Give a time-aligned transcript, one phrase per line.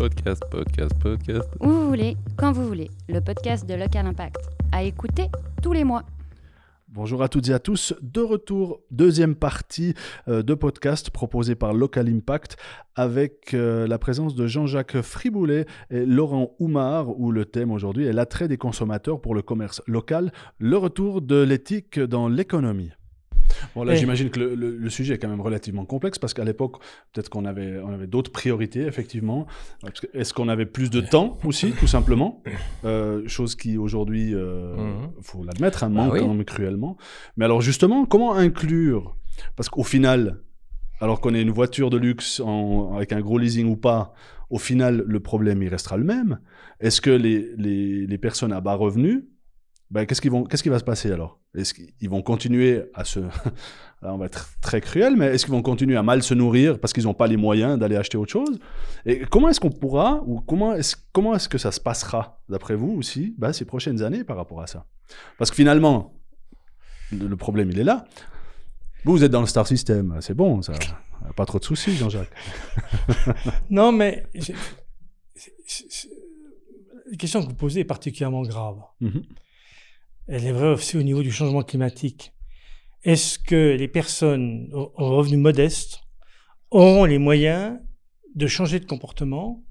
[0.00, 1.50] Podcast, podcast, podcast.
[1.60, 2.88] Où vous voulez, quand vous voulez.
[3.06, 4.38] Le podcast de Local Impact.
[4.72, 5.26] À écouter
[5.62, 6.04] tous les mois.
[6.88, 9.92] Bonjour à toutes et à tous, de retour, deuxième partie
[10.26, 12.56] euh, de podcast proposé par Local Impact
[12.94, 18.14] avec euh, la présence de Jean-Jacques Friboulet et Laurent Oumar où le thème aujourd'hui est
[18.14, 22.92] l'attrait des consommateurs pour le commerce local, le retour de l'éthique dans l'économie.
[23.74, 26.34] Bon, là, Et- j'imagine que le, le- le sujet est quand même relativement complexe parce
[26.34, 26.76] qu'à l'époque,
[27.12, 29.46] peut-être qu'on avait, on avait d'autres priorités, effectivement.
[30.14, 32.42] Est-ce qu'on avait plus de temps aussi, tout simplement?
[32.84, 35.10] Euh, Chose qui, aujourd'hui, il Mhm.
[35.22, 36.20] faut l'admettre, un Bah manque oui.
[36.20, 36.96] quand même cruellement.
[37.36, 39.16] Mais alors, justement, comment inclure?
[39.56, 40.40] Parce qu'au final,
[41.00, 44.12] alors qu'on ait une voiture de luxe en- avec un gros leasing ou pas,
[44.50, 46.40] au final, le problème, il restera le même.
[46.80, 49.22] Est-ce que les, les, les personnes à bas revenus,
[49.90, 51.40] ben, qu'est-ce, qu'ils vont, qu'est-ce qui va se passer alors?
[51.54, 53.20] Est-ce qu'ils vont continuer à se...
[54.02, 56.94] On va être très cruel, mais est-ce qu'ils vont continuer à mal se nourrir parce
[56.94, 58.58] qu'ils n'ont pas les moyens d'aller acheter autre chose?
[59.04, 62.76] Et comment est-ce qu'on pourra, ou comment est-ce, comment est-ce que ça se passera, d'après
[62.76, 64.86] vous aussi, ben, ces prochaines années par rapport à ça?
[65.36, 66.14] Parce que finalement,
[67.12, 68.06] le, problème, il est là.
[69.04, 70.72] Vous, vous êtes dans le star system, c'est bon, ça.
[71.36, 72.32] Pas trop de soucis, Jean-Jacques.
[73.70, 74.24] Non, mais
[77.10, 78.78] la question que vous posez est particulièrement grave.
[79.00, 79.24] Mhm.
[80.32, 82.32] Elle est vraie aussi au niveau du changement climatique.
[83.02, 86.02] Est-ce que les personnes aux revenus modestes
[86.70, 87.80] auront les moyens
[88.36, 89.64] de changer de comportement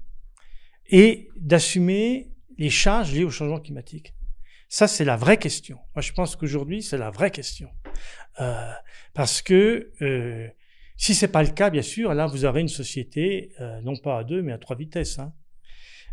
[0.90, 4.14] et d'assumer les charges liées au changement climatique?
[4.68, 5.78] Ça, c'est la vraie question.
[5.94, 7.70] Moi, je pense qu'aujourd'hui, c'est la vraie question.
[8.42, 8.70] Euh,
[9.14, 10.46] parce que euh,
[10.98, 14.18] si c'est pas le cas, bien sûr, là, vous aurez une société euh, non pas
[14.18, 15.20] à deux, mais à trois vitesses.
[15.20, 15.32] hein.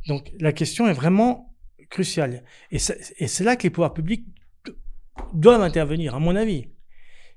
[0.07, 1.53] Donc, la question est vraiment
[1.89, 2.43] cruciale.
[2.71, 4.25] Et c'est là que les pouvoirs publics
[5.33, 6.67] doivent intervenir, à mon avis.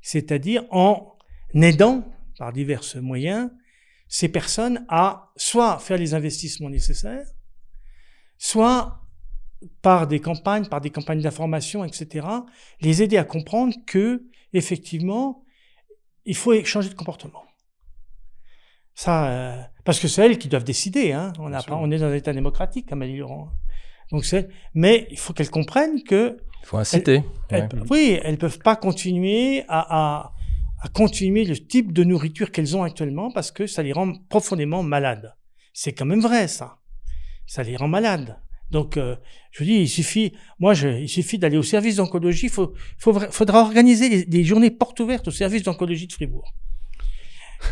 [0.02, 1.16] C'est-à-dire en
[1.54, 2.04] aidant,
[2.38, 3.50] par divers moyens,
[4.08, 7.26] ces personnes à soit faire les investissements nécessaires,
[8.38, 9.00] soit
[9.82, 12.26] par des campagnes, par des campagnes d'information, etc.,
[12.80, 15.44] les aider à comprendre que, effectivement,
[16.24, 17.44] il faut changer de comportement.
[18.94, 21.12] Ça, euh, parce que c'est elles qui doivent décider.
[21.12, 21.32] Hein.
[21.38, 23.50] On, a on est dans un État démocratique, Amélie Laurent.
[24.12, 27.22] Donc c'est, mais il faut qu'elles comprennent que Il faut inciter.
[27.48, 27.68] elles- ouais.
[27.90, 30.32] oui, elles peuvent pas continuer à, à,
[30.82, 34.82] à continuer le type de nourriture qu'elles ont actuellement parce que ça les rend profondément
[34.82, 35.34] malades.
[35.72, 36.78] C'est quand même vrai, ça.
[37.46, 38.38] Ça les rend malades.
[38.70, 39.16] Donc, euh,
[39.50, 42.46] je dis, il suffit, moi, je, il suffit d'aller au service d'oncologie.
[42.46, 46.54] Il faut, faut, faudra organiser des, des journées portes ouvertes au service d'oncologie de Fribourg.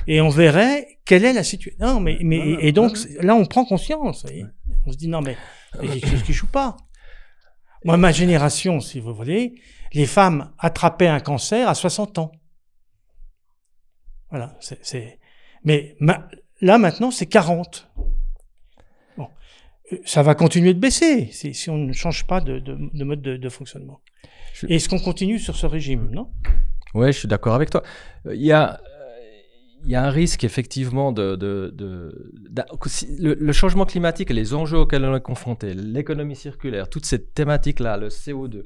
[0.06, 1.78] Et on verrait quelle est la situation.
[1.84, 4.26] Non, mais, mais, et donc, là, on prend conscience.
[4.86, 5.36] On se dit, non, mais
[5.82, 6.76] il y a quelque chose qui joue pas.
[7.84, 9.54] Moi, ma génération, si vous voulez,
[9.92, 12.32] les femmes attrapaient un cancer à 60 ans.
[14.30, 15.18] Voilà, c'est,
[15.64, 16.28] mais ma-
[16.60, 17.88] là maintenant c'est 40.
[19.16, 19.28] Bon,
[19.92, 23.04] Euh, ça va continuer de baisser si, si on ne change pas de, de- de
[23.04, 24.02] mode de, de fonctionnement.
[24.52, 26.30] Je- Et est-ce qu'on continue sur ce régime, non?
[26.94, 27.82] Ouais, je suis d'accord avec toi.
[28.26, 28.80] Euh, Il y a,
[29.84, 31.38] il y a un risque effectivement de,
[33.18, 38.08] le, changement climatique les enjeux auxquels on est confronté, l'économie circulaire, toutes ces thématiques-là, le
[38.08, 38.64] CO2,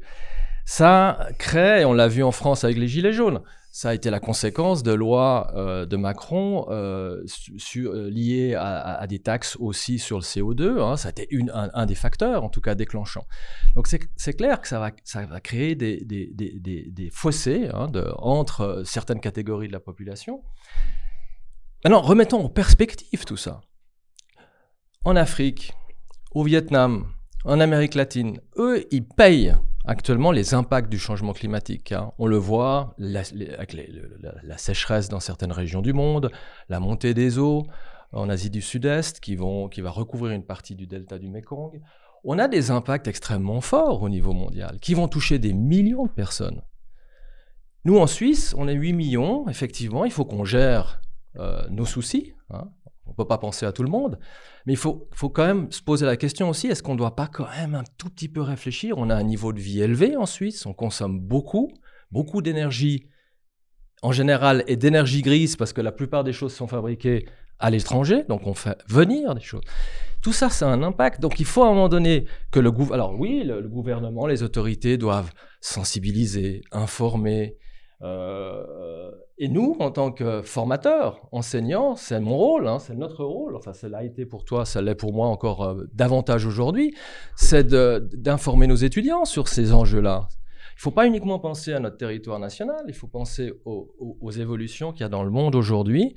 [0.64, 3.42] ça crée, et on l'a vu en France avec les Gilets jaunes,
[3.74, 7.24] ça a été la conséquence de lois euh, de Macron euh,
[7.76, 10.78] euh, liées à, des taxes aussi sur le CO2.
[10.78, 10.98] hein.
[10.98, 13.26] ça a été un, des facteurs, en tout cas déclenchants.
[13.74, 19.80] Donc c'est clair que ça va, créer des, fossés hein, entre certaines catégories de la
[19.80, 20.42] population.
[21.82, 23.62] Maintenant, remettons en perspective tout ça.
[25.04, 25.72] En Afrique,
[26.32, 27.10] au Vietnam,
[27.46, 31.92] en Amérique latine, eux, ils payent actuellement les impacts du changement climatique.
[31.92, 32.12] hein.
[32.18, 33.20] On le voit la,
[33.58, 33.76] avec
[34.42, 36.30] la, sécheresse dans certaines régions du monde,
[36.68, 37.66] la montée des eaux
[38.12, 41.80] en Asie du Sud-Est qui va recouvrir une partie du delta du Mekong.
[42.24, 46.12] On a des impacts extrêmement forts au niveau mondial qui vont toucher des millions de
[46.12, 46.62] personnes.
[47.84, 49.48] Nous, en Suisse, on est 8 millions.
[49.48, 51.00] Effectivement, il faut qu'on gère
[51.38, 52.34] euh, nos soucis.
[52.50, 52.68] hein.
[53.06, 54.18] On ne peut pas penser à tout le monde.
[54.66, 57.16] Mais il faut, faut quand même se poser la question aussi, est-ce qu'on ne doit
[57.16, 58.96] pas quand même un tout petit peu réfléchir?
[58.96, 61.70] On a un niveau de vie élevé en Suisse, on consomme beaucoup,
[62.10, 63.08] beaucoup d'énergie
[64.02, 67.26] en général et d'énergie grise parce que la plupart des choses sont fabriquées
[67.58, 69.62] à l'étranger, donc on fait venir des choses.
[70.20, 71.20] Tout ça, c'est un impact.
[71.20, 73.08] Donc il faut à un moment donné que le gouvernement...
[73.08, 77.56] Alors oui, le gouvernement, les autorités doivent sensibiliser, informer.
[78.02, 83.56] Euh, et nous, en tant que formateurs, enseignants, c'est mon rôle, hein, c'est notre rôle.
[83.56, 86.94] Enfin, ça l'a été pour toi, ça l'est pour moi encore euh, davantage aujourd'hui.
[87.36, 90.28] C'est d'informer nos étudiants sur ces enjeux-là.
[90.72, 94.92] Il ne faut pas uniquement penser à notre territoire national, il faut penser aux, évolutions
[94.92, 96.14] qu'il y a dans le monde aujourd'hui,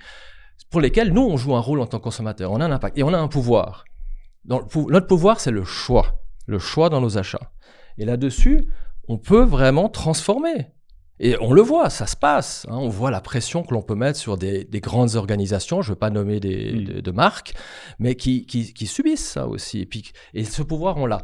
[0.72, 2.52] pour lesquelles nous, on joue un rôle en tant que consommateur.
[2.52, 3.86] On a un impact et on a un pouvoir.
[4.46, 7.52] notre pouvoir, c'est le choix, le choix dans nos achats.
[7.98, 8.66] Et là-dessus,
[9.08, 10.75] on peut vraiment transformer.
[11.20, 12.66] Et on le voit, ça se passe.
[12.70, 12.76] hein.
[12.78, 15.94] On voit la pression que l'on peut mettre sur des, des grandes organisations, je ne
[15.94, 16.84] veux pas nommer des, Mm.
[16.84, 17.54] de, de marques,
[18.00, 19.80] mais qui, qui, qui subissent ça aussi.
[19.82, 21.20] Et, puis, et ce pouvoir, on l'a.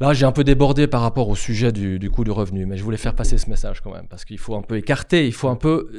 [0.00, 2.76] Là, j'ai un peu débordé par rapport au sujet du, du coût du revenu, mais
[2.76, 5.32] je voulais faire passer ce message quand même, parce qu'il faut un peu écarter, il
[5.32, 5.90] faut un peu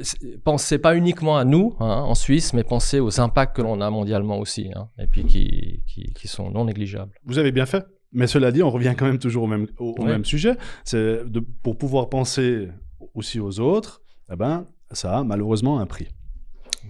[0.42, 3.90] penser pas uniquement à nous hein, en Suisse, mais penser aux impacts que l'on a
[3.90, 7.12] mondialement aussi, hein, et puis qui, qui, qui sont non négligeables.
[7.26, 7.84] Vous avez bien fait.
[8.12, 10.10] Mais cela dit, on revient quand même toujours au même, au, au Ouais.
[10.10, 10.56] même sujet.
[10.84, 11.20] C'est
[11.62, 12.68] pour pouvoir penser
[13.14, 14.02] aussi aux autres,
[14.32, 16.08] eh ben, ça a malheureusement un prix.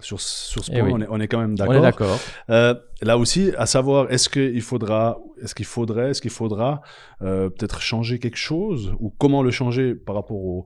[0.00, 0.92] Sur, sur ce Eh point, oui.
[0.94, 1.82] on, est, on est quand même On est d'accord.
[1.82, 2.18] d'accord.
[2.48, 6.80] Euh, là aussi, à savoir, est-ce qu'il faudra, est-ce qu'il faudrait, est-ce qu'il faudra
[7.22, 10.64] euh, peut-être changer quelque chose ou comment le changer par rapport au,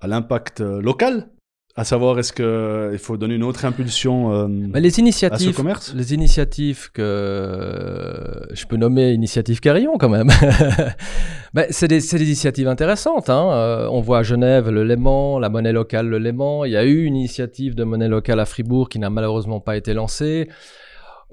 [0.00, 1.30] à l'impact euh, local?
[1.74, 5.94] À savoir, est-ce qu'il faut donner une autre impulsion euh, les à ce commerce?
[5.94, 10.28] les initiatives que je peux nommer initiative Carillon quand même.
[11.54, 13.28] Ben, c'est des, des initiatives intéressantes.
[13.28, 13.50] hein.
[13.52, 16.64] Euh, on voit à Genève le Léman, la monnaie locale le Léman.
[16.64, 19.76] Il y a eu une initiative de monnaie locale à Fribourg qui n'a malheureusement pas
[19.76, 20.48] été lancée.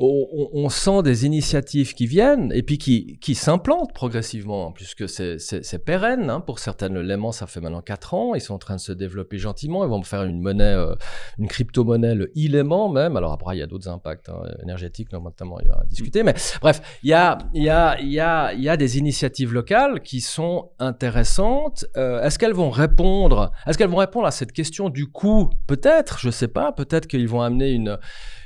[0.01, 6.29] On, sent des initiatives qui viennent et puis qui, qui s'implantent progressivement, puisque c'est pérenne.
[6.29, 6.39] hein.
[6.39, 8.33] Pour certaines, le ça fait maintenant 4 ans.
[8.33, 9.83] Ils sont en train de se développer gentiment.
[9.83, 10.95] Ils vont faire une monnaie, euh,
[11.37, 13.17] une crypto-monnaie, le e-Léman même.
[13.17, 16.23] Alors après, il y a d'autres impacts hein, énergétiques, notamment, il y a à discuter.
[16.23, 20.21] Mais bref, il y a, y, a, y, a, y a des initiatives locales qui
[20.21, 21.85] sont intéressantes.
[21.97, 25.49] Euh, Est-ce qu'elles vont répondre Est-ce qu'elles vont répondre à cette question du coût?
[25.67, 26.71] Peut-être, je sais pas.
[26.71, 27.97] Peut-être qu'ils vont amener une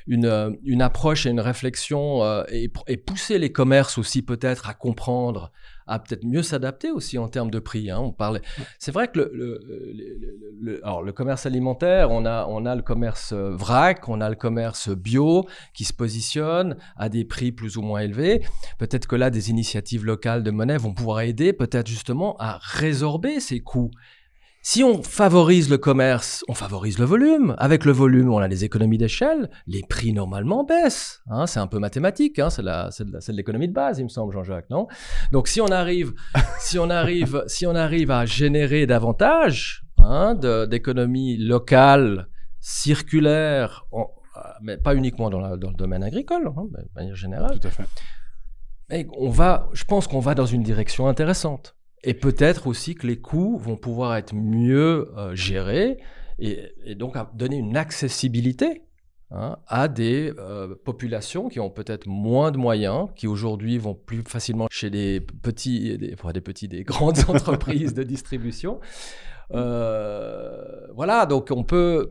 [0.08, 4.74] une, euh, une approche et une réflexion euh, et, pousser les commerces aussi peut-être à
[4.74, 5.52] comprendre,
[5.88, 7.90] à peut-être mieux s'adapter aussi en termes de prix.
[7.92, 8.00] hein.
[8.00, 8.42] On parlait.
[8.80, 12.66] C'est vrai que le, le, le- le- le- alors le commerce alimentaire, on a, on
[12.66, 17.26] a le commerce euh, vrac, on a le commerce bio qui se positionne à des
[17.26, 18.42] prix plus ou moins élevés.
[18.80, 23.40] Peut-être que là, des initiatives locales de monnaie vont pouvoir aider peut-être justement à résorber
[23.40, 23.92] ces coûts.
[24.66, 27.54] Si on favorise le commerce, on favorise le volume.
[27.58, 29.50] Avec le volume, on a des économies d'échelle.
[29.68, 31.20] Les prix normalement baissent.
[31.30, 31.48] hein.
[31.48, 32.40] c'est un peu mathématique.
[32.40, 32.50] hein.
[32.50, 34.88] c'est la- c'est de l'économie de base, il me semble, Jean-Jacques, non?
[35.34, 36.14] Donc, si on arrive,
[36.60, 42.30] si on arrive, si on arrive à générer davantage hein, de- d'économies locales,
[42.62, 43.86] circulaires,
[44.62, 47.72] mais pas uniquement dans, la- dans le domaine agricole, mais de manière générale, Tout à
[47.72, 47.84] fait.
[48.92, 51.76] et on va, je pense qu'on va dans une direction intéressante.
[52.04, 55.98] Et peut-être aussi que les coûts vont pouvoir être mieux euh, gérés
[56.38, 58.82] et, donc donner une accessibilité
[59.32, 64.22] hein, à des euh, populations qui ont peut-être moins de moyens, qui aujourd'hui vont plus
[64.24, 68.82] facilement chez des petits, des, enfin, des petits, des grandes entreprises de distribution.
[69.52, 72.10] Euh, voilà, donc on peut.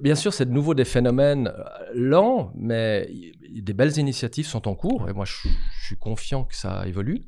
[0.00, 1.52] Bien sûr, c'est de nouveau des phénomènes
[1.92, 3.10] lents, mais
[3.50, 5.48] des belles initiatives sont en cours et moi je
[5.84, 7.22] suis confiant que ça évolue.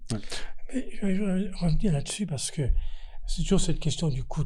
[0.72, 2.62] Mais je vais- revenir là-dessus parce que
[3.26, 4.44] c'est toujours cette question du coût.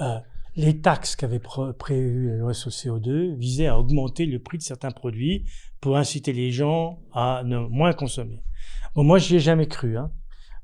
[0.00, 0.18] Euh,
[0.56, 4.58] les taxes qu'avait pro- prévu la loi sur le CO2 visaient à augmenter le prix
[4.58, 5.44] de certains produits
[5.80, 8.42] pour inciter les gens à ne moins consommer.
[8.94, 9.96] Bon, moi, j'y ai jamais cru.
[9.96, 10.12] Hein.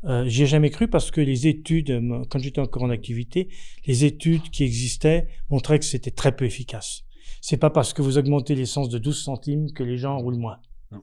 [0.05, 3.49] Euh, j'y ai jamais cru parce que les études, euh, quand j'étais encore en activité,
[3.87, 7.02] les études qui existaient montraient que c'était très peu efficace.
[7.40, 10.61] C'est pas parce que vous augmentez l'essence de 12 centimes que les gens roulent moins.
[10.93, 11.02] Non.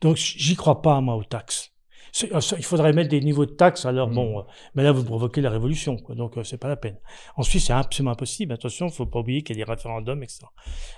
[0.00, 1.69] Donc, j'y crois pas, moi, aux taxes.
[2.24, 4.14] Euh, Il faudrait mettre des niveaux de taxes, alors Mm.
[4.14, 4.42] bon, euh,
[4.74, 6.98] mais là, vous provoquez la révolution, quoi, donc euh, c'est pas la peine.
[7.36, 8.52] En Suisse, c'est absolument impossible.
[8.52, 10.44] Attention, il faut pas oublier qu'il y a des référendums, etc.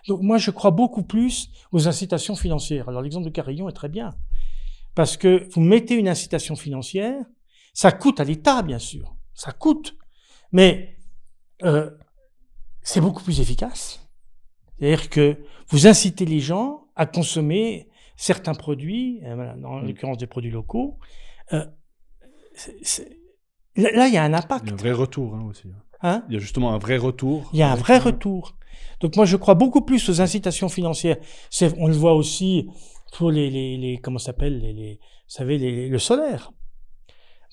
[0.09, 2.89] Donc, moi, je crois beaucoup plus aux incitations financières.
[2.89, 4.15] Alors, l'exemple de Carillon est très bien.
[4.95, 7.23] Parce que vous mettez une incitation financière,
[7.73, 9.15] ça coûte à l'État, bien sûr.
[9.35, 9.97] Ça coûte.
[10.53, 10.99] Mais
[11.63, 11.91] euh,
[12.83, 14.07] c'est beaucoup plus efficace.
[14.79, 15.39] C'est-à-dire que
[15.69, 19.87] vous incitez les gens à consommer certains produits, euh, en Mm.
[19.87, 20.99] l'occurrence des produits locaux.
[21.53, 21.65] Euh,
[23.75, 24.71] Là, là, il y a un Il y a impact.
[24.73, 25.69] un vrai retour hein, aussi.
[26.03, 27.49] Hein Il y a justement un vrai retour.
[27.53, 28.57] il y a un vrai retour.
[29.01, 31.17] Donc moi, je crois beaucoup plus aux incitations financières.
[31.79, 32.69] On le voit aussi
[33.17, 36.53] pour les, les, les comment ça s'appelle, les, les, vous savez, les, le solaire.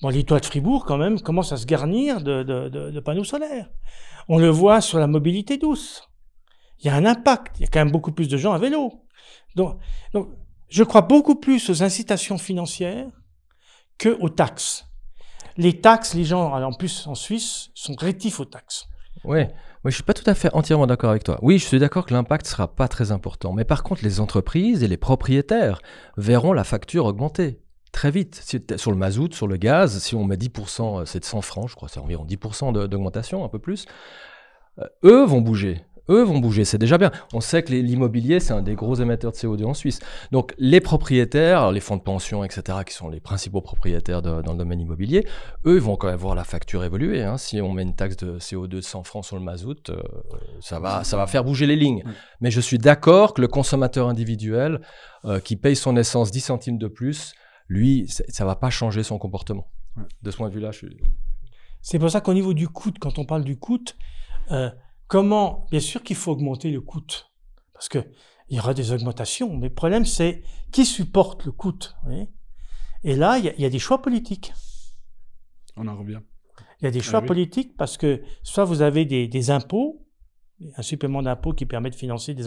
[0.02, 3.00] Bon, les toits de Fribourg, quand même, commencent à se garnir de, de, de, de
[3.00, 3.70] panneaux solaires.
[4.28, 6.08] On le voit sur la mobilité douce.
[6.80, 7.58] Il y a un impact.
[7.58, 9.04] Il y a quand même beaucoup plus de gens à vélo.
[9.56, 9.78] Donc,
[10.14, 10.28] donc
[10.70, 13.08] je crois beaucoup plus aux incitations financières
[13.98, 14.86] que aux taxes.
[15.56, 18.86] Les taxes, les gens, en plus en Suisse, sont rétifs aux taxes.
[19.24, 21.38] Oui, je suis pas tout à fait entièrement d'accord avec toi.
[21.42, 24.82] Oui, je suis d'accord que l'impact sera pas très important, mais par contre, les entreprises
[24.82, 25.82] et les propriétaires
[26.16, 27.60] verront la facture augmenter
[27.92, 28.42] très vite.
[28.76, 31.68] Sur le mazout, sur le gaz, si on met 10%, euh, c'est de 100 francs,
[31.68, 33.84] je crois, c'est environ 10% de- d'augmentation, un peu plus.
[34.78, 35.84] Euh, eux vont bouger.
[36.10, 37.10] Eux vont bouger, c'est déjà bien.
[37.32, 40.00] On sait que l'immobilier, c'est un des gros émetteurs de CO2 en Suisse.
[40.32, 44.52] Donc les propriétaires, les fonds de pension, etc., qui sont les principaux propriétaires de- dans
[44.52, 45.26] le domaine immobilier,
[45.66, 47.22] eux vont quand même voir la facture évoluer.
[47.22, 47.36] hein.
[47.38, 50.02] Si on met une taxe de CO2 de 100 francs sur le mazout, euh,
[50.60, 52.02] ça, va, ça va faire bouger les lignes.
[52.40, 54.80] Mais je suis d'accord que le consommateur individuel
[55.24, 57.32] euh, qui paye son essence 10 centimes de plus,
[57.68, 59.68] lui, ça va pas changer son comportement.
[60.22, 60.96] De ce point de vue-là, je suis...
[61.82, 63.78] C'est pour ça qu'au niveau du coût, quand on parle du coût,
[64.50, 64.68] euh,
[65.10, 67.02] comment, bien sûr qu'il faut augmenter le coût,
[67.74, 67.98] parce que
[68.48, 71.78] il y aura des augmentations, mais le problème c'est qui supporte le coût.
[73.04, 74.52] Et là, il y, a- il y a des choix politiques.
[75.76, 76.20] On en revient.
[76.80, 77.26] Il y a des Ah choix oui.
[77.26, 80.06] politiques parce que soit vous avez des, des impôts,
[80.76, 82.44] un supplément d'impôts qui permet de financer des,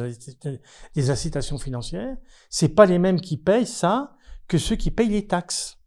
[0.96, 2.15] des incitations financières,
[2.50, 4.15] c'est pas les mêmes qui payent ça
[4.48, 5.79] que ceux qui payent les taxes.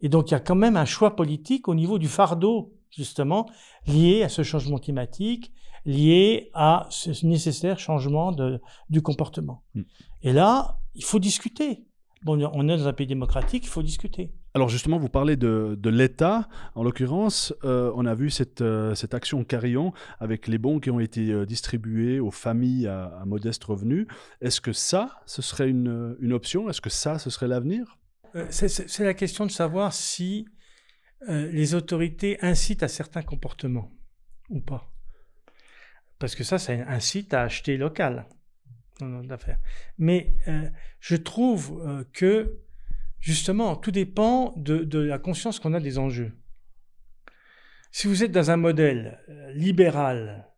[0.00, 3.46] Et donc il y a quand même un choix politique au niveau du fardeau justement
[3.86, 5.52] lié à ce changement climatique,
[5.88, 9.64] lié à ce nécessaire changement de, du comportement.
[9.74, 9.82] Mm.
[10.22, 11.86] Et là, il faut discuter.
[12.24, 14.34] Bon, on est dans un pays démocratique, il faut discuter.
[14.52, 16.48] Alors justement, vous parlez de, de l'État.
[16.74, 20.90] En l'occurrence, euh, on a vu cette, euh, cette action Carillon avec les bons qui
[20.90, 24.08] ont été euh, distribués aux familles à, à modeste revenu.
[24.40, 26.68] Est-ce que ça, ce serait une, une option?
[26.68, 27.98] Est-ce que ça, ce serait l'avenir?
[28.50, 30.46] C'est la question de savoir si
[31.26, 33.90] les autorités incitent à certains comportements
[34.50, 34.92] ou pas.
[36.18, 38.26] Parce que ça, ça incite à acheter local
[39.00, 39.58] dans notre affaire.
[39.98, 40.68] Mais euh,
[41.00, 42.58] je trouve euh, que,
[43.20, 46.32] justement, tout dépend de, la conscience qu'on a des enjeux.
[47.90, 50.48] Si vous êtes dans un modèle euh, libéral,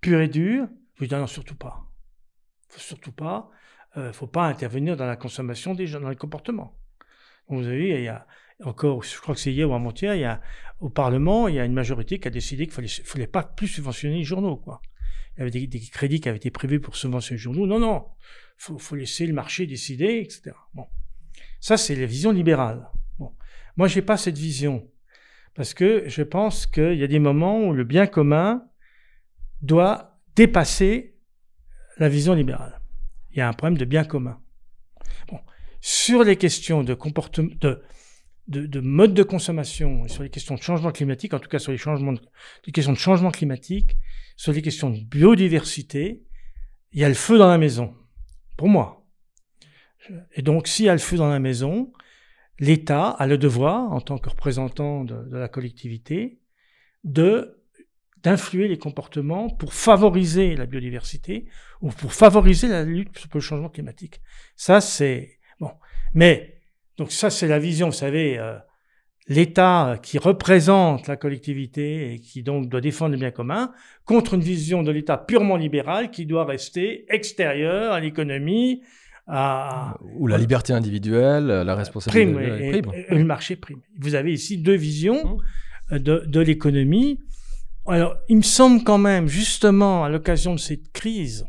[0.00, 1.84] pur et dur, vous dites ah non, surtout pas.
[2.76, 3.50] Surtout pas.
[3.96, 6.78] Il faut pas intervenir dans la consommation des gens, dans les comportements.
[7.48, 8.26] Vous avez il y a
[8.62, 10.40] encore, je crois que c'est hier ou avant-hier, il y a,
[10.80, 13.66] au Parlement, il y a une majorité qui a décidé qu'il fallait, fallait pas plus
[13.66, 14.82] subventionner les journaux, quoi.
[15.38, 17.66] Il y avait des, crédits qui avaient été prévus pour subventionner les journaux.
[17.66, 18.06] Non, non.
[18.56, 20.50] Faut, faut laisser le marché décider, etc.
[20.74, 20.86] Bon.
[21.60, 22.88] Ça, c'est la vision libérale.
[23.20, 23.32] Bon.
[23.76, 24.90] Moi, j'ai pas cette vision.
[25.54, 28.64] Parce que je pense qu'il y a des moments où le bien commun
[29.62, 31.16] doit dépasser
[31.98, 32.80] la vision libérale.
[33.30, 34.40] Il y a un problème de bien commun.
[35.80, 37.50] Sur les questions de comportement,
[38.48, 41.58] de, de mode de consommation, et sur les questions de changement climatique, en tout cas
[41.58, 42.14] sur les changements,
[42.66, 43.96] les questions de changement climatique,
[44.36, 46.24] sur les questions de biodiversité,
[46.92, 47.94] il y a le feu dans la maison.
[48.56, 49.06] Pour moi.
[50.32, 51.92] Et donc, s'il y a le feu dans la maison,
[52.58, 56.40] l'État a le devoir, en tant que représentant de, de la collectivité,
[57.04, 57.54] de
[58.22, 61.46] d'influer les comportements pour favoriser la biodiversité
[61.80, 64.20] ou pour favoriser la lutte contre le changement climatique.
[64.56, 65.70] Ça, c'est bon.
[66.14, 66.57] Mais
[66.98, 68.56] donc ça, c'est la vision, vous savez, euh,
[69.28, 73.72] l'État qui représente la collectivité et qui donc doit défendre le bien commun
[74.04, 78.82] contre une vision de l'État purement libérale qui doit rester extérieure à l'économie,
[79.26, 82.92] à Ou la liberté individuelle, la responsabilité prime, de et, prime.
[83.08, 83.80] et le marché prime.
[83.98, 85.36] Vous avez ici deux visions
[85.90, 85.94] Mmh.
[85.94, 87.20] euh, de, de l'économie.
[87.86, 91.46] Alors, il me semble quand même, justement, à l'occasion de cette crise,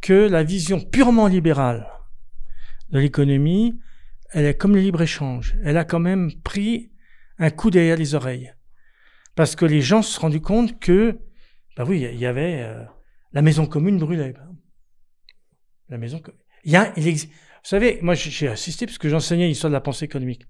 [0.00, 1.86] que la vision purement libérale
[2.90, 3.78] de l'économie,
[4.32, 5.56] elle est comme le libre-échange.
[5.64, 6.90] Elle a quand même pris
[7.38, 8.52] un coup derrière les oreilles.
[9.34, 11.18] Parce que les gens se sont rendus compte que,
[11.76, 12.84] bah oui, il y avait euh,
[13.32, 14.34] la maison commune brûlait.
[15.88, 16.40] La maison commune.
[16.64, 19.74] Il y a, il exi- Vous savez, moi j'ai assisté parce que j'enseignais l'histoire de
[19.76, 20.46] la pensée économique.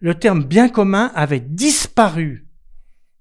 [0.00, 2.46] Le terme bien commun avait disparu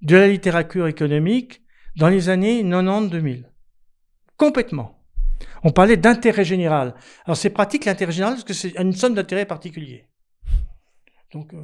[0.01, 1.63] de la littérature économique
[1.95, 3.45] dans les années 90-2000.
[4.37, 4.94] Complètement.
[5.63, 6.93] On parlait d'intérêt général.
[7.25, 10.05] Alors c'est pratique l'intérêt général parce que c'est une somme d'intérêt particulier.
[11.33, 11.61] Donc, euh,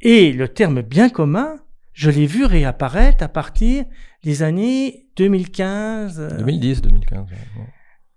[0.00, 1.56] et le terme bien commun,
[1.92, 3.84] je l'ai vu réapparaître à partir
[4.22, 6.18] des années 2015.
[6.20, 7.30] euh, 2010, 2015.
[7.30, 7.36] ouais.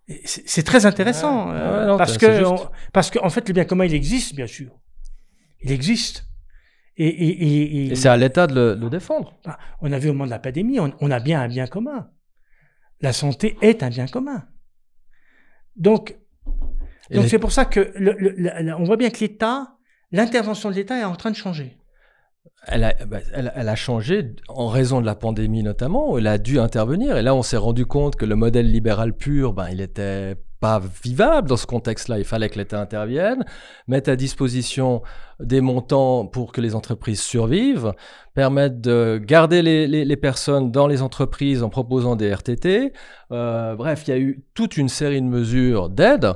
[0.08, 3.48] et C'est c'est très intéressant Ouais, euh, ouais, non, parce que on- parce qu'en fait
[3.48, 4.72] le bien commun il existe bien sûr,
[5.62, 6.26] il existe
[6.98, 9.38] et, et, et- et- Et c'est à l'État de le, de le défendre.
[9.46, 11.68] bah, on a vu au moment de la pandémie, on, on a bien un bien
[11.68, 12.10] commun.
[13.02, 14.48] La santé est un bien commun.
[15.78, 16.18] Donc
[17.12, 19.76] donc les- c'est pour ça que le- le- on voit bien que l'État,
[20.12, 21.78] l'intervention de l'État est en train de changer.
[22.66, 26.38] Elle a, bah, elle, elle a changé en raison de la pandémie notamment, elle a
[26.38, 27.16] dû intervenir.
[27.16, 30.82] Et là, on s'est rendu compte que le modèle libéral pur, ben, il était pas
[31.04, 32.18] vivable dans ce contexte-là.
[32.20, 33.46] Il fallait que l'État intervienne,
[33.88, 35.02] mette à disposition
[35.40, 37.94] des montants pour que les entreprises survivent,
[38.34, 42.94] permettre de garder les, personnes dans les entreprises en proposant des RTT.
[43.32, 46.34] Euh, bref, il y a eu toute une série de mesures d'aide.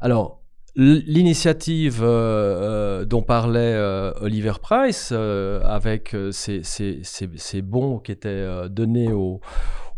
[0.00, 0.38] Alors,
[0.76, 3.76] L'initiative euh, euh, dont parlait
[4.20, 9.40] Oliver Price, avec ces, bons qui étaient donnés aux,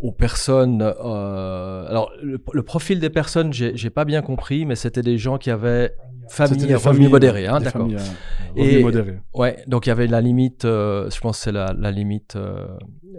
[0.03, 0.83] aux personnes.
[0.83, 5.39] euh, alors, le, le profil des personnes, j'ai pas bien compris, mais c'était des gens
[5.39, 5.95] qui avaient
[6.29, 7.83] famille des revenus modérés, hein, d'accord.
[7.87, 8.01] revenus
[8.57, 9.19] Et- modérés.
[9.35, 12.37] Ouais, donc il y avait la limite, euh, je pense que c'est la, la limite
[12.37, 12.67] euh,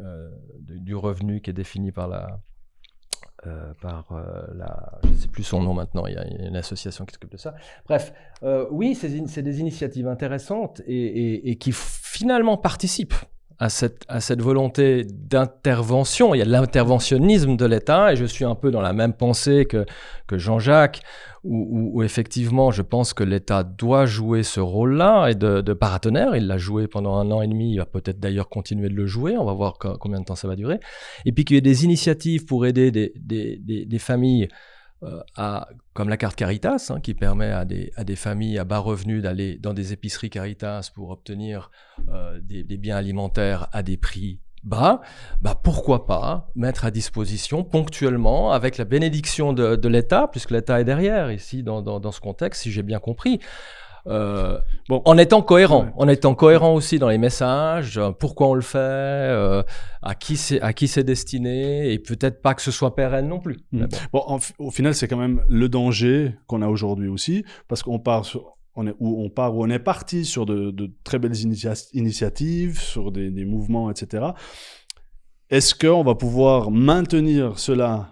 [0.03, 0.29] euh,
[0.67, 2.39] du revenu qui est définie par la.
[3.45, 4.99] euh, par euh, la.
[5.03, 7.37] Je ne sais plus son nom maintenant, il y a une association qui s'occupe de
[7.37, 7.53] ça.
[7.85, 8.13] Bref,
[8.43, 13.15] euh, oui, c'est des initiatives intéressantes et, et- et qui finalement participent
[13.63, 13.69] à
[14.19, 16.35] cette, volonté d'intervention.
[16.35, 19.65] Il y a l'interventionnisme de l'État et je suis un peu dans la même pensée
[19.65, 19.85] que,
[20.27, 21.01] que Jean-Jacques,
[21.45, 25.77] où, effectivement je pense que l'État doit jouer ce rôle-là et de, de.
[26.35, 29.05] Il l'a joué pendant un an et demi, il va peut-être d'ailleurs continuer de le
[29.05, 30.79] jouer, on va voir co- combien de temps ça va durer.
[31.25, 34.49] Et puis qu'il y ait des initiatives pour aider des, familles
[35.35, 39.57] à, comme la carte Caritas, hein, qui permet à des, familles à bas revenus d'aller
[39.57, 41.71] dans des épiceries Caritas pour obtenir
[42.09, 45.01] euh, des, biens alimentaires à des prix bas,
[45.41, 50.85] bah pourquoi pas mettre à disposition ponctuellement, avec la bénédiction de, l'État, puisque l'État est
[50.85, 53.39] derrière ici dans ce contexte, si j'ai bien compris.
[54.07, 55.01] Euh, Bon.
[55.05, 55.91] en étant cohérent, Ouais.
[55.95, 59.63] en étant cohérent aussi dans les messages, euh, pourquoi on le fait, euh,
[60.01, 63.39] à qui c'est à qui c'est destiné, et peut-être pas que ce soit pérenne non
[63.39, 63.55] plus.
[63.71, 63.79] Mm.
[63.79, 64.19] Mais bon.
[64.27, 68.25] En au final, c'est quand même le danger qu'on a aujourd'hui aussi, parce qu'on part
[68.25, 71.31] sur, on est, où on part, où on est parti sur de, de très belles
[71.35, 74.25] initia- initiatives, sur des, des mouvements, etc.
[75.49, 78.09] Est-ce qu'on va pouvoir maintenir cela?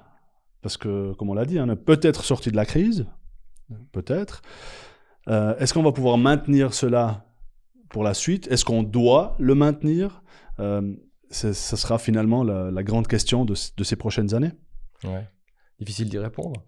[0.61, 3.07] Parce que, comme on l'a dit, on est peut-être sorti de la crise,
[3.91, 4.41] peut-être.
[5.31, 7.25] Euh, Est-ce qu'on va pouvoir maintenir cela
[7.89, 8.47] pour la suite?
[8.51, 10.23] Est-ce qu'on doit le maintenir?
[10.59, 10.93] Euh,
[11.29, 14.51] Ce sera finalement la, la grande question de, de ces prochaines années.
[15.03, 15.25] Ouais.
[15.79, 16.63] Difficile d'y répondre.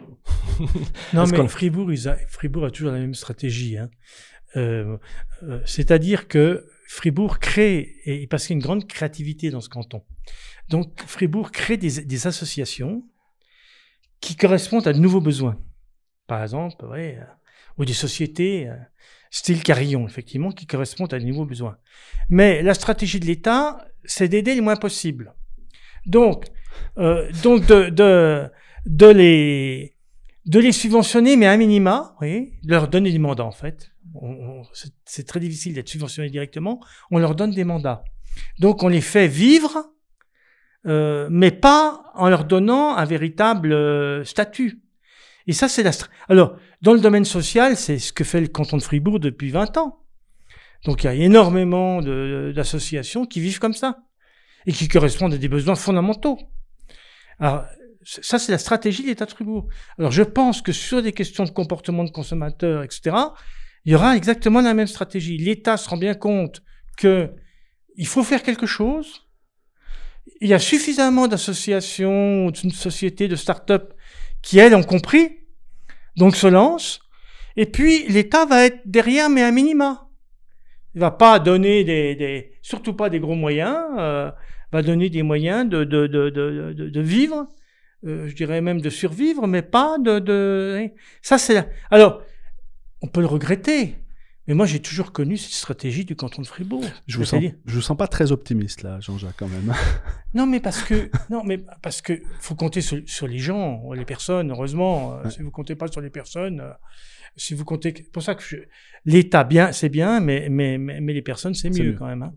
[1.13, 3.77] Non, mais Fribourg, ils a- Fribourg a toujours la même stratégie.
[3.77, 3.89] hein.
[4.55, 4.98] Euh,
[5.43, 9.70] euh, C'est-à-dire que Fribourg crée, et parce qu'il y a une grande créativité dans ce
[9.70, 10.03] canton.
[10.70, 13.03] Donc, Fribourg crée des, des associations
[14.22, 15.58] qui correspondent à de nouveaux besoins.
[16.27, 17.20] Par exemple, ouais,
[17.77, 18.75] ou des sociétés euh,
[19.32, 21.77] style Carillon, effectivement, qui correspondent à de nouveaux besoins.
[22.30, 25.34] Mais la stratégie de l'État, c'est d'aider le moins possible.
[26.06, 26.45] Donc,
[26.97, 28.50] euh, donc de, de,
[28.86, 29.93] de les
[30.45, 33.91] de les subventionner, mais à minima, vous voyez, leur donner des mandats en fait.
[35.06, 36.82] C'est très difficile d'être subventionné directement.
[37.12, 38.04] On leur donne des mandats.
[38.60, 39.93] Donc on les fait vivre,
[40.86, 44.83] euh, mais pas en leur donnant un véritable euh, statut.
[45.47, 45.91] Et ça, c'est la.
[46.29, 49.77] Alors, dans le domaine social, c'est ce que fait le canton de Fribourg depuis 20
[49.77, 49.99] ans.
[50.86, 53.99] Donc il y a énormément d'associations qui vivent comme ça
[54.65, 56.38] et qui correspondent à des besoins fondamentaux.
[57.39, 57.65] Alors,
[58.03, 59.67] ça, c'est la stratégie de l'État de Fribourg.
[59.97, 63.15] Alors, je pense que sur des questions de comportement de consommateurs, etc.,
[63.86, 65.38] il y aura exactement la même stratégie.
[65.38, 66.62] L'État se rend bien compte
[66.97, 67.32] que
[67.95, 69.27] il faut faire quelque chose.
[70.41, 73.93] Il y a suffisamment d'associations, ou de sociétés, de start-up
[74.43, 75.39] qui, elles, ont compris,
[76.15, 76.99] donc se lancent.
[77.56, 80.08] Et puis, l'État va être derrière, mais à minima.
[80.93, 84.29] Il va pas donner des, surtout pas des gros moyens, euh,
[84.71, 87.47] va donner des moyens de, de, de, de, vivre,
[88.06, 90.19] euh, je dirais même de survivre, mais pas de...
[90.19, 90.77] de...
[90.79, 90.88] hein.
[91.21, 91.67] Ça, c'est...
[91.89, 92.21] Alors,
[93.01, 93.95] on peut le regretter,
[94.47, 96.84] mais moi, j'ai toujours connu cette stratégie du canton de Fribourg.
[97.08, 99.73] Je vous, sens, je vous sens pas très optimiste là, Jean-Jacques, quand même.
[100.34, 101.10] Non, mais parce que...
[101.29, 105.13] non, mais parce que faut compter sur, sur les gens, les personnes, heureusement.
[105.13, 105.32] Euh, Ouais.
[105.32, 106.60] Si vous comptez pas sur les personnes...
[106.62, 106.71] euh,
[107.36, 108.58] si vous comptez, pour ça que je-
[109.06, 111.93] l'État bien, c'est bien, mais mais mais, mais les personnes c'est mieux, mieux.
[111.97, 112.21] quand même.
[112.23, 112.34] hein.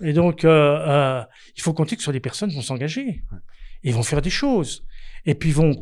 [0.00, 1.22] Et donc euh, euh,
[1.56, 3.22] il faut compter que sur les personnes vont s'engager,
[3.84, 4.84] ils vont faire des choses,
[5.26, 5.72] et puis vont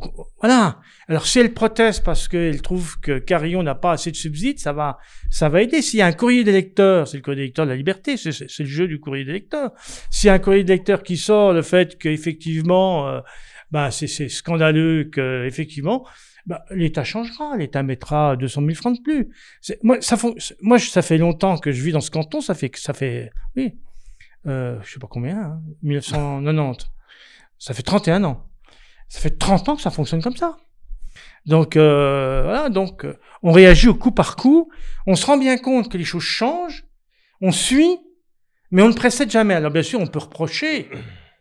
[0.41, 0.79] voilà.
[1.07, 4.73] Alors si elles protestent parce qu'elles trouvent que Carillon n'a pas assez de subsides, ça
[4.73, 4.97] va
[5.29, 5.81] ça va aider.
[5.81, 8.17] S'il y a un courrier des lecteurs, c'est le courrier des lecteurs de la liberté,
[8.17, 9.71] c'est le jeu du courrier des lecteurs.
[10.09, 13.21] S'il y a un courrier des lecteurs qui sort le fait qu'effectivement euh,
[13.71, 16.05] bah, c'est scandaleux que effectivement
[16.45, 19.29] bah, l'État changera, l'État mettra 200 000 francs de plus.
[19.83, 23.77] Moi, ça, fait longtemps que je vis dans ce canton, ça fait, ça fait, oui,
[24.47, 26.87] euh, je sais pas combien, hein, 1990.
[27.59, 28.48] Ça fait 31 ans.
[29.09, 30.57] Ça fait 30 ans que ça fonctionne comme ça.
[31.45, 34.71] Donc, euh, voilà, donc, euh, on réagit au coup par coup,
[35.07, 36.85] on se rend bien compte que les choses changent,
[37.41, 37.97] on suit,
[38.71, 39.55] mais on ne précède jamais.
[39.55, 40.89] Alors, bien sûr, on peut reprocher,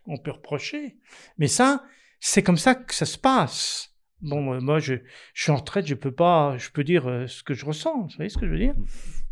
[0.07, 0.96] on peut reprocher,
[1.37, 1.85] mais ça,
[2.20, 3.90] c'est comme ça que ça se passe.
[4.20, 4.94] Bon, euh, moi, je,
[5.35, 8.02] je suis en retraite, je peux pas, je peux dire euh, ce que je ressens,
[8.02, 8.74] vous voyez ce que je veux dire?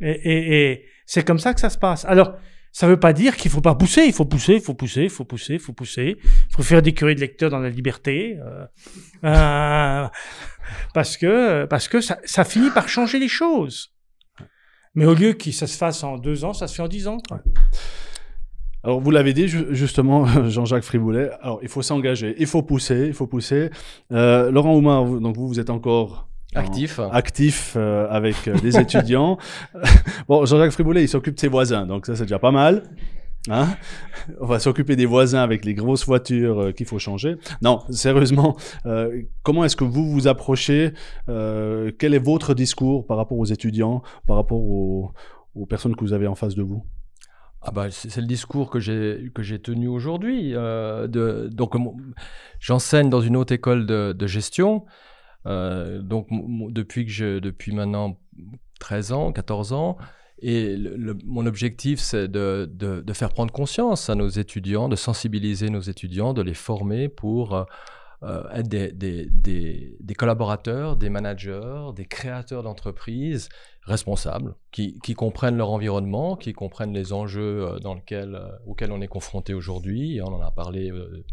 [0.00, 2.04] Et, et, et c'est comme ça que ça se passe.
[2.04, 2.36] Alors,
[2.76, 5.08] ça veut pas dire qu'il faut pas pousser, il faut pousser, il faut pousser, il
[5.08, 8.36] faut pousser, il faut pousser, il faut faire des curés de lecteurs dans la liberté,
[8.38, 8.66] euh,
[9.24, 10.06] euh,
[10.92, 13.94] parce que parce que ça, finit par changer les choses.
[14.94, 17.08] Mais au lieu que ça se fasse en deux ans, ça se fait en dix
[17.08, 17.16] ans.
[18.84, 21.30] Alors, vous l'avez dit ju- justement, Jean-Jacques Friboulet.
[21.40, 23.70] Alors, il faut s'engager, il faut pousser, il faut pousser.
[24.12, 27.00] Euh, Laurent Oumar, donc vous, vous êtes encore en- Actif.
[27.12, 29.36] actif euh, avec euh, des étudiants.
[30.28, 32.84] bon, Jean-Jacques Friboulet, il s'occupe de ses voisins, donc ça, c'est déjà pas mal.
[33.48, 33.68] Hein
[34.40, 37.36] On va s'occuper des voisins avec les grosses voitures euh, qu'il faut changer.
[37.62, 38.56] Non, sérieusement,
[38.86, 40.92] euh, comment est-ce que vous vous approchez
[41.28, 45.12] euh, Quel est votre discours par rapport aux étudiants, par rapport aux,
[45.54, 46.84] aux personnes que vous avez en face de vous?
[47.62, 50.52] Ah bah, c'est le discours que j'ai que j'ai tenu aujourd'hui.
[50.54, 51.08] euh,
[51.48, 51.74] donc
[52.60, 54.84] j'enseigne dans une haute école de, de gestion.
[55.46, 56.28] Euh, donc
[56.72, 58.18] depuis que je depuis maintenant
[58.80, 59.96] 13 ans, 14 ans.
[60.42, 60.76] Et
[61.24, 66.34] mon objectif, c'est de, de- faire prendre conscience à nos étudiants, de sensibiliser nos étudiants,
[66.34, 67.64] de les former pour euh,
[68.22, 73.48] euh, être des- des- des collaborateurs, des managers, des créateurs d'entreprises
[73.86, 78.90] responsables, qui, qui comprennent leur environnement, qui comprennent les enjeux euh, dans lesquels, euh, auxquels
[78.90, 80.20] on est confronté aujourd'hui.
[80.22, 81.24] On en a parlé euh,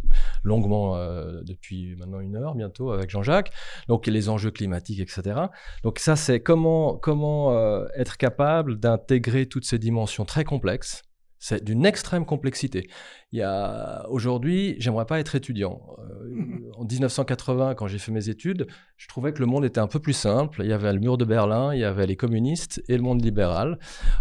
[0.43, 0.97] longuement
[1.43, 3.51] depuis maintenant une heure bientôt avec Jean-Jacques.
[3.87, 5.39] Donc les enjeux climatiques, etc.
[5.83, 7.53] Donc ça, c'est comment, comment
[7.95, 11.03] être capable d'intégrer toutes ces dimensions très complexes.
[11.45, 12.87] C'est d'une extrême complexité.
[13.33, 15.81] Il y a aujourd'hui, j'aimerais pas être étudiant.
[15.99, 19.87] Euh, en 1980, quand j'ai fait mes études, je trouvais que le monde était un
[19.87, 20.61] peu plus simple.
[20.63, 23.21] Il y avait le mur de Berlin, il y avait les communistes et le monde
[23.21, 23.77] libéral.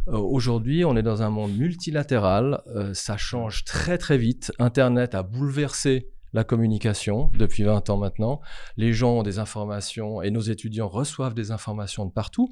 [0.08, 2.61] Euh, aujourd'hui, on est dans un monde multilatéral.
[2.74, 4.50] Euh, ça change très très vite.
[4.58, 8.40] Internet a bouleversé la communication depuis 20 ans maintenant.
[8.76, 12.48] Les gens ont des informations et nos étudiants reçoivent des informations de partout.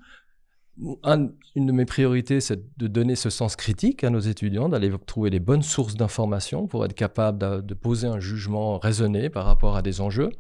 [1.03, 4.91] Un- une de mes priorités, c'est de donner ce sens critique à nos étudiants, d'aller
[5.07, 9.45] trouver les bonnes sources d'informations pour être capable de, de poser un jugement raisonné par
[9.45, 10.31] rapport à des enjeux.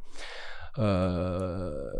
[0.79, 1.91] Euh,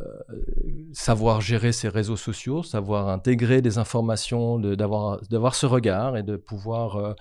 [0.93, 6.97] savoir gérer ses réseaux sociaux, savoir intégrer des informations, d'avoir ce regard et de pouvoir
[6.97, 7.13] euh,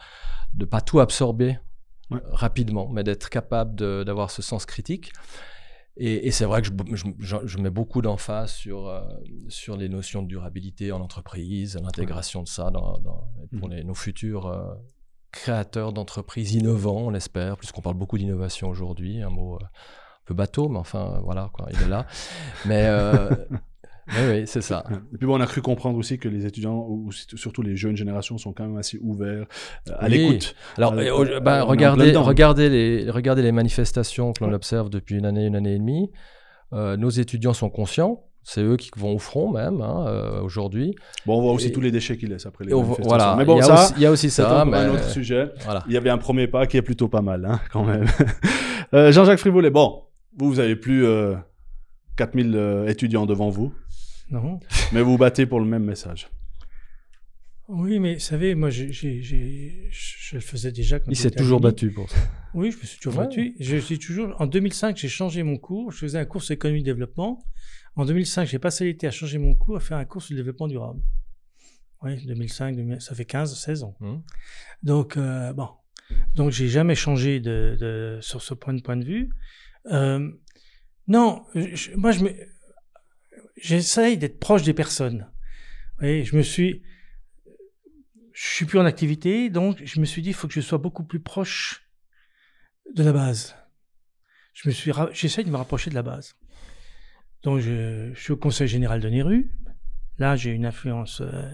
[0.53, 1.57] de pas tout absorber
[2.11, 2.17] Ouais.
[2.17, 5.11] euh, rapidement, mais d'être capable d'avoir ce sens critique.
[6.01, 9.01] Et, et c'est vrai que je, je- je- je mets beaucoup d'emphase sur, euh,
[9.49, 13.75] sur les notions de durabilité en entreprise, l'intégration de ça dans, dans- pour Mhm.
[13.75, 14.73] les- nos futurs euh,
[15.31, 20.33] créateurs d'entreprises innovants, on l'espère, puisqu'on parle beaucoup d'innovation aujourd'hui, un mot euh, un peu
[20.33, 22.05] bateau, mais enfin, voilà, quoi, il est là.
[22.65, 22.87] mais
[24.09, 24.83] oui, oui, c'est ça.
[25.13, 27.95] Et puis bon, on a cru comprendre aussi que les étudiants, ou surtout les jeunes
[27.95, 29.45] générations, sont quand même assez ouverts
[29.89, 30.11] euh, à Oui.
[30.11, 30.55] l'écoute.
[30.77, 34.55] Alors, Euh, bah, regardez, regardez, les, regardez les manifestations que l'on Ouais.
[34.55, 36.09] observe depuis une année, une année et demie.
[36.73, 38.23] Euh, nos étudiants sont conscients.
[38.43, 40.95] C'est eux qui vont au front même hein, aujourd'hui.
[41.25, 43.07] Bon, on voit aussi Et- tous les déchets qu'ils laissent après les manifestations.
[43.09, 43.35] Voilà.
[43.37, 44.65] Mais bon, il y a ça, aussi, il y a aussi ça.
[44.65, 45.49] mais un autre sujet.
[45.65, 45.83] voilà.
[45.87, 48.05] Il y avait un premier pas qui est plutôt pas mal, hein, quand même.
[48.93, 50.03] Jean-Jacques Friboulet, bon,
[50.37, 51.35] vous, vous avez plus euh,
[52.17, 53.73] 4000 euh, étudiants devant vous,
[54.31, 54.59] Non.
[54.91, 56.29] mais vous vous battez pour le même message.
[57.67, 61.29] Oui, mais vous savez, moi, j'ai, j'ai- j'ai- je le faisais déjà quand Il s'est
[61.29, 62.17] toujours battu pour ça.
[62.55, 63.25] Oui, je me suis toujours Ouais.
[63.27, 63.55] battu.
[63.59, 64.35] Je suis toujours.
[64.41, 65.91] En 2005, j'ai changé mon cours.
[65.91, 67.43] Je faisais un cours sur l'économie de développement.
[67.95, 70.39] En 2005, j'ai passé l'été à changer mon cours, à faire un cours sur le
[70.39, 71.01] développement durable.
[72.01, 73.95] Oui, 2005, 2000, ça fait 15, 16 ans.
[73.99, 74.19] Hmm.
[74.81, 75.67] Donc, euh, bon.
[76.33, 79.29] Donc, j'ai jamais changé de, de- sur ce point de, point de vue.
[79.91, 80.27] Euh,
[81.07, 82.31] non, je- moi, je me,
[83.61, 85.29] j'essaye d'être proche des personnes.
[86.01, 86.83] Je me suis,
[88.67, 91.19] plus en activité, donc je me suis dit, il faut que je sois beaucoup plus
[91.19, 91.89] proche
[92.95, 93.55] de la base.
[94.53, 96.35] J'essaye de me rapprocher de la base.
[97.43, 99.51] Donc, je, suis au conseil général de Néru.
[100.17, 101.49] Là, j'ai une influence, euh,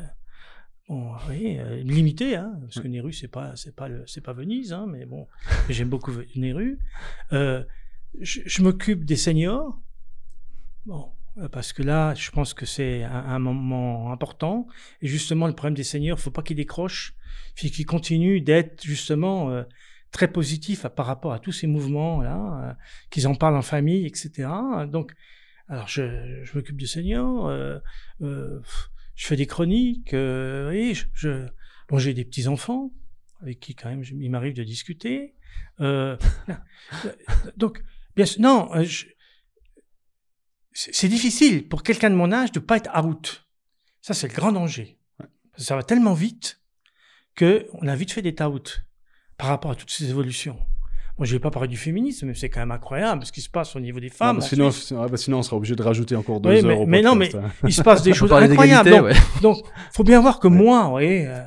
[0.89, 5.27] euh, limitée, hein, parce que Néru, c'est pas, pas Venise, hein, mais bon,
[5.69, 6.79] j'aime beaucoup Néru.
[7.33, 7.63] Euh,
[8.19, 9.79] je, je m'occupe des seniors.
[10.87, 11.11] Bon,
[11.51, 14.67] parce que là, je pense que c'est un, moment important.
[15.01, 17.13] Et justement, le problème des seniors, faut pas qu'ils décrochent,
[17.55, 19.63] faut qu'ils continuent d'être justement euh,
[20.11, 22.37] très positifs à- par rapport à tous ces mouvements là,
[22.69, 22.73] euh,
[23.09, 24.47] qu'ils en parlent en famille, etc.
[24.89, 25.13] Donc,
[25.67, 27.79] alors je, je m'occupe des seniors, euh,
[28.21, 28.61] euh,
[29.15, 31.47] je fais des chroniques, euh, et je, je-
[31.89, 32.91] bon, j'ai des petits enfants
[33.41, 35.33] avec qui quand même il m'arrive de discuter.
[35.81, 36.15] Euh,
[37.57, 37.83] donc,
[38.15, 39.05] bien sûr, non, euh, je-
[40.77, 43.45] c'est difficile pour quelqu'un de mon âge de pas être out.
[44.01, 44.97] Ça, c'est le grand danger.
[45.57, 46.61] Ça va tellement vite
[47.35, 48.83] que on a vite fait d'être out
[49.37, 50.57] par rapport à toutes ces évolutions.
[51.17, 53.49] Bon, je vais pas parler du féminisme, mais c'est quand même incroyable ce qui se
[53.49, 54.37] passe au niveau des femmes.
[54.39, 56.65] mais en sinon, ah bah sinon, on sera obligé de rajouter encore deux Oui, heures
[56.65, 57.51] mais- au mais non, podcast, hein.
[57.63, 58.89] il se passe des choses incroyables.
[58.89, 59.13] Donc, ouais.
[59.41, 60.55] donc, faut bien voir que Ouais.
[60.57, 61.41] moi, voyez, euh,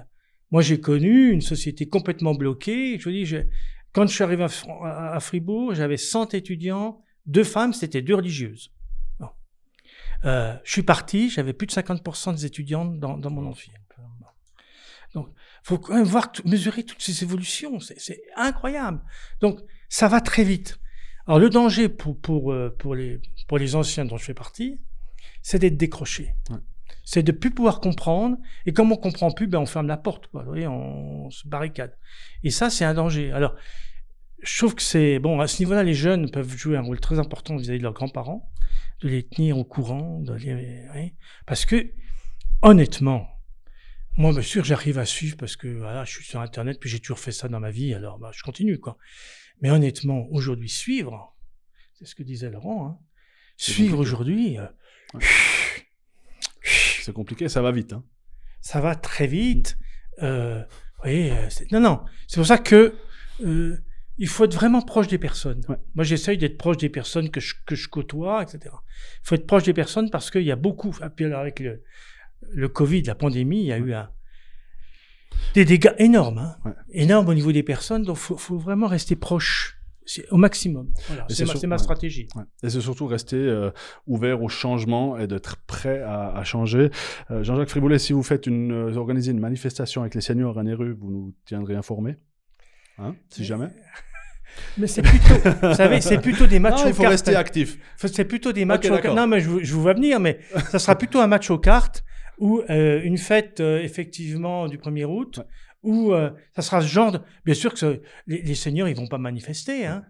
[0.50, 2.98] moi j'ai connu une société complètement bloquée.
[2.98, 3.44] Je vous dis, je-
[3.92, 8.70] quand je suis arrivé à- à Fribourg, j'avais 100 étudiants, deux femmes, c'était deux religieuses.
[10.24, 13.70] Euh, je suis parti, j'avais plus de 50% des étudiants dans, dans mon amphi.
[15.14, 15.28] Donc,
[15.62, 17.78] faut quand même voir, mesurer toutes ces évolutions.
[17.80, 19.00] C'est incroyable.
[19.40, 20.78] Donc, ça va très vite.
[21.26, 24.80] Alors, le danger pour, pour, euh, pour, les, pour les anciens dont je fais partie,
[25.42, 26.34] c'est d'être décroché.
[27.04, 28.36] C'est de plus pouvoir comprendre.
[28.66, 30.26] Et comme on comprend plus, ben on ferme la porte.
[30.28, 30.42] Quoi.
[30.42, 31.96] Vous voyez, on, se barricade.
[32.44, 33.32] Et ça, c'est un danger.
[33.32, 33.54] Alors,
[34.42, 37.18] je trouve que c'est bon à ce niveau-là, les jeunes peuvent jouer un rôle très
[37.18, 38.50] important vis-à-vis de leurs grands-parents,
[39.00, 41.14] de les tenir au courant, de les,
[41.46, 41.92] parce que
[42.62, 43.28] honnêtement,
[44.16, 46.98] moi, bien sûr, j'arrive à suivre parce que voilà, je suis sur Internet, puis j'ai
[46.98, 48.96] toujours fait ça dans ma vie, alors bah, je continue quoi.
[49.60, 51.36] Mais honnêtement, aujourd'hui, suivre,
[51.94, 52.98] c'est ce que disait Laurent, hein,
[53.56, 54.58] suivre aujourd'hui.
[54.58, 54.66] Euh,
[57.02, 57.92] c'est compliqué, ça va vite.
[57.92, 58.04] Hein.
[58.60, 59.78] Ça va très vite.
[60.22, 60.62] Euh,
[61.04, 62.04] oui, euh, non, non.
[62.26, 62.94] C'est pour ça que
[63.40, 63.78] euh,
[64.18, 65.60] il faut être vraiment proche des personnes.
[65.94, 68.60] Moi, j'essaye d'être proche des personnes que je, que je côtoie, etc.
[68.64, 71.82] Il faut être proche des personnes parce qu'il y a beaucoup, puis avec le,
[72.50, 74.10] le Covid, la pandémie, il y a eu un,
[75.54, 78.02] des dégâts énormes, hein, énormes au niveau des personnes.
[78.02, 79.78] Donc, faut, faut vraiment rester proche
[80.30, 80.90] au maximum.
[81.06, 82.28] Voilà, c'est ma, stratégie.
[82.62, 83.70] Et c'est surtout rester euh,
[84.06, 86.90] ouvert au changement et d'être prêt à, à changer.
[87.30, 90.62] Euh, Jean-Jacques Friboulet, si vous faites une, euh, organisez une manifestation avec les seniors à
[90.62, 92.16] Néru, vous nous tiendrez informés,
[92.98, 93.68] hein, si jamais.
[94.76, 97.78] Mais c'est plutôt, vous savez, c'est plutôt des matchs non, il faut rester actif.
[97.96, 99.16] C'est plutôt des matchs aux cartes.
[99.16, 102.04] Non, mais je, je, vous vois venir, mais ça sera plutôt un match aux cartes
[102.38, 105.40] ou euh, une fête euh, effectivement du 1er août,
[105.82, 107.20] où euh, ça sera ce genre de...
[107.44, 110.04] Bien sûr que les, les, seigneurs, ils vont pas manifester, hein.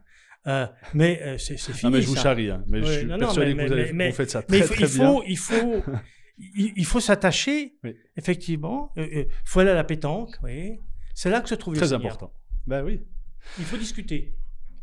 [0.95, 1.75] mais c'est fini.
[1.85, 2.63] Non, mais je vous charrie, hein.
[2.69, 5.23] mais je suis persuadé que vous, faites ça très, mais il faut, très il faut,
[5.27, 5.83] Il faut,
[6.57, 7.75] il, faut s'attacher,
[8.17, 8.93] effectivement.
[8.97, 10.79] Il faut aller à la pétanque, oui.
[11.15, 12.33] C'est là que se trouve Très important.
[12.69, 13.01] Ben oui.
[13.59, 14.35] Il faut discuter.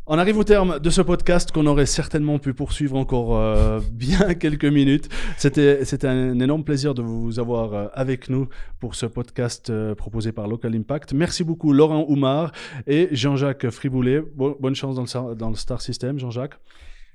[0.07, 4.33] On arrive au terme de ce podcast qu'on aurait certainement pu poursuivre encore euh, bien
[4.33, 5.07] quelques minutes.
[5.37, 9.93] C'était, c'était un énorme plaisir de vous avoir euh, avec nous pour ce podcast euh,
[9.93, 11.13] proposé par Local Impact.
[11.13, 12.53] Merci beaucoup Laurent Oumar
[12.87, 14.23] et Jean-Jacques Friboulet.
[14.35, 16.57] bonne chance dans le, dans le Star System, Jean-Jacques.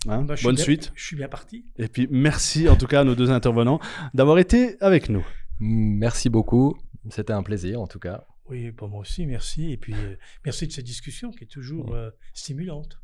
[0.08, 0.92] Hein, bah, bonne suite.
[0.94, 1.64] je suis bien parti.
[1.78, 3.80] Et puis merci en tout cas à nos deux intervenants
[4.14, 5.26] d'avoir été avec nous.
[5.58, 6.76] Merci beaucoup.
[7.08, 8.24] C'était un plaisir en tout cas.
[8.50, 9.70] Oui, pour moi aussi, merci.
[9.70, 13.00] Et puis, euh, merci de cette discussion qui est toujours euh, stimulante.